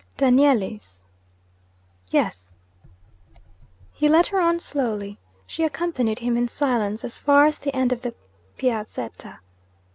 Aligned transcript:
'Danieli's?' 0.17 1.03
'Yes!' 2.09 2.53
He 3.93 4.09
led 4.09 4.25
her 4.25 4.39
on 4.39 4.59
slowly. 4.59 5.19
She 5.45 5.63
accompanied 5.63 6.17
him 6.17 6.35
in 6.37 6.47
silence 6.47 7.05
as 7.05 7.19
far 7.19 7.45
as 7.45 7.59
the 7.59 7.75
end 7.75 7.91
of 7.91 8.01
the 8.01 8.15
Piazzetta. 8.57 9.37